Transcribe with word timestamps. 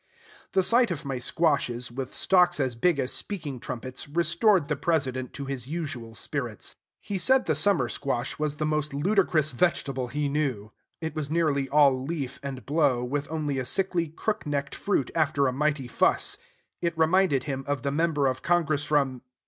The 0.53 0.63
sight 0.63 0.89
of 0.89 1.05
my 1.05 1.19
squashes, 1.19 1.91
with 1.91 2.15
stalks 2.15 2.59
as 2.59 2.73
big 2.73 2.97
as 2.97 3.13
speaking 3.13 3.59
trumpets, 3.59 4.09
restored 4.09 4.67
the 4.67 4.75
President 4.75 5.31
to 5.33 5.45
his 5.45 5.67
usual 5.67 6.15
spirits. 6.15 6.75
He 6.99 7.19
said 7.19 7.45
the 7.45 7.53
summer 7.53 7.87
squash 7.87 8.39
was 8.39 8.55
the 8.55 8.65
most 8.65 8.95
ludicrous 8.95 9.51
vegetable 9.51 10.07
he 10.07 10.27
knew. 10.27 10.71
It 11.01 11.13
was 11.13 11.29
nearly 11.29 11.69
all 11.69 12.03
leaf 12.03 12.39
and 12.41 12.65
blow, 12.65 13.03
with 13.03 13.29
only 13.29 13.59
a 13.59 13.63
sickly, 13.65 14.07
crook 14.07 14.47
necked 14.47 14.73
fruit 14.73 15.11
after 15.13 15.45
a 15.45 15.53
mighty 15.53 15.87
fuss. 15.87 16.39
It 16.81 16.97
reminded 16.97 17.43
him 17.43 17.63
of 17.67 17.83
the 17.83 17.91
member 17.91 18.25
of 18.25 18.41
Congress 18.41 18.83
from... 18.83 19.21